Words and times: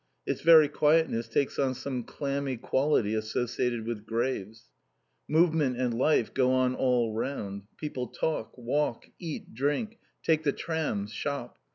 Its 0.25 0.41
very 0.41 0.67
quietness 0.67 1.27
takes 1.27 1.59
on 1.59 1.75
some 1.75 2.01
clammy 2.03 2.57
quality 2.57 3.13
associated 3.13 3.85
with 3.85 4.07
graves. 4.07 4.71
Movement 5.27 5.77
and 5.77 5.93
life 5.95 6.33
go 6.33 6.51
on 6.53 6.73
all 6.73 7.13
round. 7.13 7.67
People 7.77 8.11
walk, 8.23 8.55
talk, 8.55 9.07
eat, 9.19 9.53
drink, 9.53 9.99
take 10.23 10.41
the 10.41 10.53
trams, 10.53 11.13
shop. 11.13 11.59